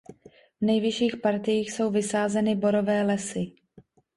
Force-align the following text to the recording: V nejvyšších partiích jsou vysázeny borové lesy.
V 0.61 0.65
nejvyšších 0.65 1.17
partiích 1.17 1.71
jsou 1.71 1.91
vysázeny 1.91 2.55
borové 2.55 3.01
lesy. 3.03 3.53